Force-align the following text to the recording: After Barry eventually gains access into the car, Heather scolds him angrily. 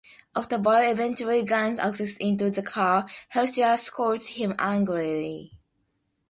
After 0.35 0.57
Barry 0.57 0.89
eventually 0.89 1.45
gains 1.45 1.77
access 1.77 2.17
into 2.17 2.49
the 2.49 2.63
car, 2.63 3.07
Heather 3.29 3.77
scolds 3.77 4.29
him 4.29 4.55
angrily. 4.57 5.51